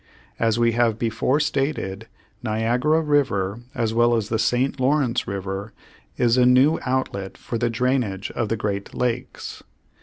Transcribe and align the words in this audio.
As 0.39 0.57
we 0.57 0.71
have 0.71 0.97
before 0.97 1.39
stated, 1.39 2.07
Niagara 2.41 3.01
River 3.01 3.59
as 3.75 3.93
well 3.93 4.15
as 4.15 4.29
the 4.29 4.39
St. 4.39 4.79
Lawrence 4.79 5.27
River 5.27 5.73
is 6.17 6.37
a 6.39 6.43
new 6.47 6.79
outlet 6.87 7.37
for 7.37 7.59
the 7.59 7.69
drainage 7.69 8.31
of 8.31 8.49
the 8.49 8.57
great 8.57 8.95
lakes. 8.95 9.61